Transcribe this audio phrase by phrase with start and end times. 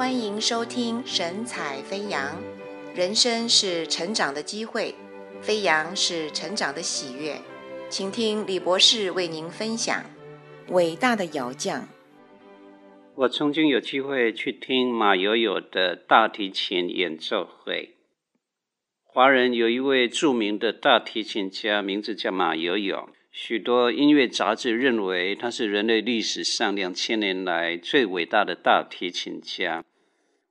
[0.00, 2.42] 欢迎收听神采飞扬。
[2.94, 4.94] 人生是成长的机会，
[5.42, 7.36] 飞扬是成长的喜悦。
[7.90, 10.02] 请听李博士为您分享
[10.68, 11.86] 伟大的窑匠。
[13.14, 17.96] 我曾经有机会去听马友友的大提琴演奏会。
[19.04, 23.10] 华人有一位著名的大提琴家，名字叫马友友。
[23.30, 29.84] 许多音乐杂志认为他是人类历史上两千年来最伟大的大提琴家。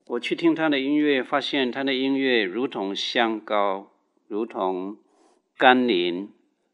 [0.10, 3.92] 我去听他的音乐，发现他的音乐如同香膏，
[4.28, 4.98] 如同
[5.56, 6.30] 甘霖，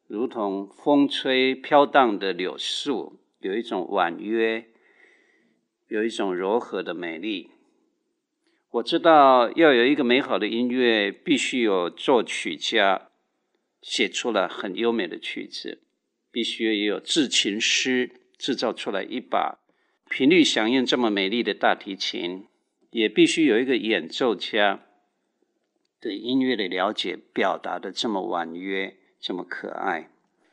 [0.07, 4.69] 如同风吹飘荡的柳树，有一种婉约，
[5.89, 7.51] 有一种柔和的美丽。
[8.71, 13.09] 我知道要有一个美好的音乐，必须有作曲家
[13.81, 15.81] 写出了很优美的曲子。
[16.31, 19.59] 必须也有制琴师制造出来一把
[20.09, 22.45] 频率响应这么美丽的大提琴，
[22.95, 24.79] 也必须有一个演奏家
[25.99, 30.09] 对音乐的了解，表达的这么婉约，这么可爱。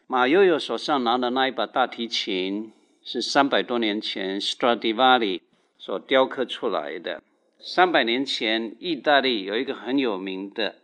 [0.09, 5.41] 马友友手上拿的那一把大提琴，是三百多年前 Stradivari
[5.79, 7.23] 所雕刻出来的。
[7.61, 10.81] 三百年前，意大利有一个很有名的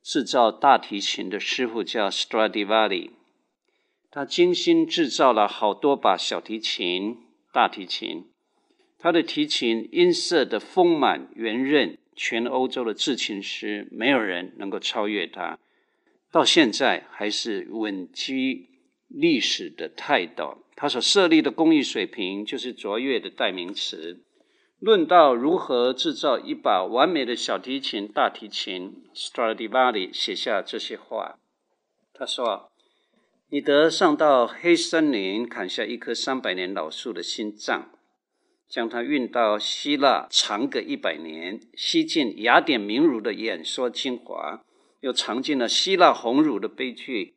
[0.00, 3.10] 制造大提琴的师傅，叫 Stradivari。
[4.12, 7.18] 他精心制造了好多把小提琴、
[7.52, 8.26] 大提琴。
[9.04, 15.58] 他的提琴音色的丰满圆润，全欧洲的制琴师没有人能够超越他。
[16.32, 18.66] 到现在还是稳居
[19.08, 20.64] 历史的泰斗。
[20.74, 24.22] 他所设立的工艺水平就是卓越的代名词。
[24.78, 31.38] 论到如何制造一把完美的小提琴、大提琴，Stradivari 写下这些话。
[32.14, 32.70] 他说。
[33.50, 37.90] 你得上到黑森林，砍下一棵三百年老树的心脏，
[38.74, 44.64] 将它运到希腊，尝个一百年，吸尽雅典名儒的演说精华，
[44.98, 47.34] 又尝尽了希腊鸿儒的悲剧，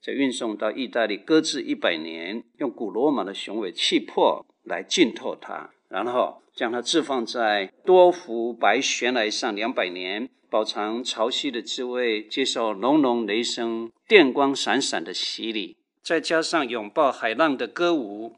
[0.00, 10.30] 再运送到意大利，搁置一百年，用古罗马的雄伟气魄来浸透它，然后将它置放在多幅白悬崖上两百年。
[10.48, 18.36] 饱尝潮汐的滋味，接受隆隆雷声、电光闪闪的洗礼，再加上拥抱海浪的歌舞。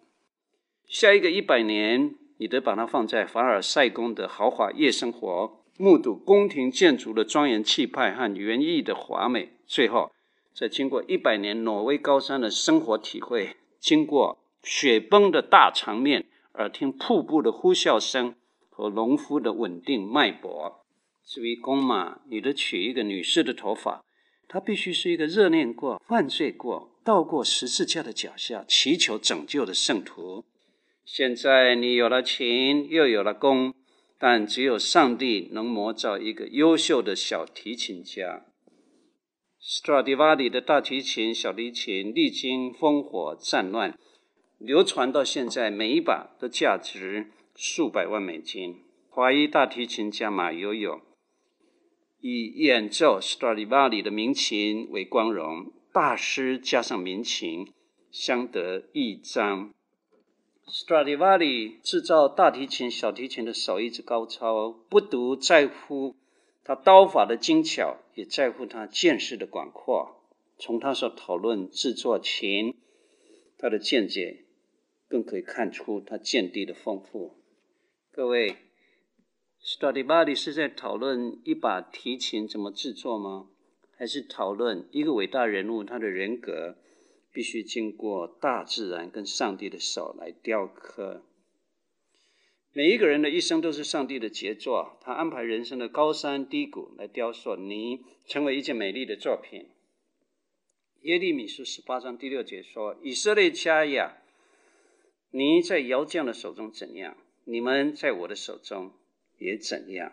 [0.88, 9.58] 下一个一百年，你得把它放在凡尔赛宫的豪华夜生活，目睹宫廷建筑的庄严气派和园艺的华美。
[9.66, 10.10] 最后，
[10.54, 16.24] 再经过一百年挪威高山的生活体会，经过雪崩的大场面，
[16.54, 18.34] 耳听瀑布的呼啸声
[18.70, 20.86] 和农夫的稳定脉搏。
[21.22, 24.02] 至于公马，你得娶一个女士的头发，
[24.48, 30.46] 她必须是一个热恋过、犯罪过、到过十字架的脚下祈求拯救的圣徒。
[31.12, 33.74] 现在你有了琴，又有了弓，
[34.16, 38.46] 但只有上帝能磨造一个优秀的小提琴家。
[39.60, 43.98] Stradivari 的大提琴、小提琴历经烽火战乱，
[44.60, 48.76] 流传到现在，每一把都价值数百万美金。
[49.08, 51.00] 华裔大提琴家马友友。
[52.20, 57.66] 以演奏 Stradivari 的名琴为光荣，大师加上名琴，
[58.12, 59.72] 相得益彰。
[60.72, 66.14] Stradivari 制造大提琴、小提琴的手艺之高超，不独在乎
[66.62, 70.22] 他刀法的精巧，也在乎他见识的广阔。
[70.58, 72.76] 从他所讨论制作琴，
[73.58, 74.44] 他的见解，
[75.08, 77.36] 更可以看出他见地的丰富。
[78.12, 78.56] 各位。
[79.62, 83.48] Stradivari 是在讨论一把提琴怎么制作吗？
[83.94, 86.78] 还是讨论一个伟大人物他的人格
[87.32, 91.24] 必须经过大自然跟上帝的手来雕刻？
[92.72, 99.68] 每一个人的一生都是上帝的杰作，他安排人生的高山低谷来雕塑你，成为一件美丽的作品。
[101.02, 104.18] 耶利米书十八章第六节说：“以色列家呀，
[105.30, 108.92] 你在窑匠的手中怎样，你们在我的手中。”
[109.40, 110.12] 也怎样？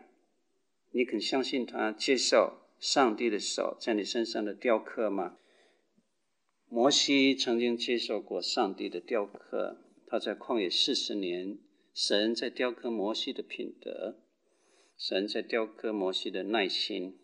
[0.92, 5.36] 你肯相信他接受上帝的手在你身上的雕刻吗？
[6.69, 11.58] 摩西曾经接受过上帝的雕刻，他在旷野四十年，
[11.94, 14.18] 神在雕刻摩西的品德，
[14.98, 17.18] 神在雕刻摩西的耐心。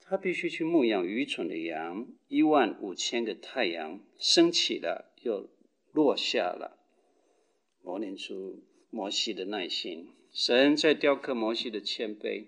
[0.00, 5.50] 他必须去牧养愚蠢的羊，一万五千个太阳升起了又
[5.92, 6.78] 落下了，
[7.82, 10.08] 磨练出摩西的耐心。
[10.32, 12.46] 神在雕刻摩西的谦卑，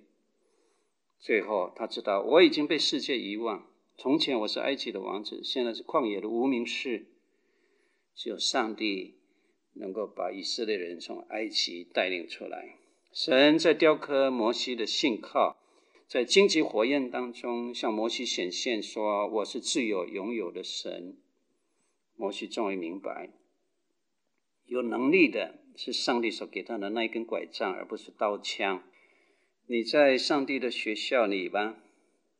[1.19, 3.70] 最后他知道我已经被世界遗忘。
[3.98, 7.06] 从前我是埃及的王子，现在是旷野的无名氏。
[8.14, 9.14] 只有上帝
[9.72, 12.76] 能够把以色列人从埃及带领出来。
[13.10, 15.56] 神在雕刻摩西的信靠，
[16.06, 21.16] 在荆棘火焰当中向摩西显现，说：“我是自由拥有的神。”
[22.16, 23.31] 摩西终于明白，
[24.66, 28.82] 有能力的是上帝所给他的那一根拐杖，而不是刀枪。
[29.66, 31.82] 你在上帝的学校里吧，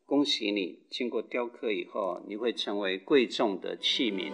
[0.09, 4.31] 恭喜你，经过雕刻以后，你会成为贵重的器皿。